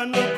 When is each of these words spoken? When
When 0.00 0.29